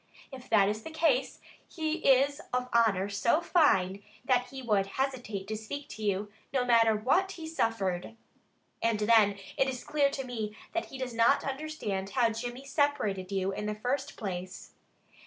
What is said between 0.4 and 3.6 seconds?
that is the case, he is of honor so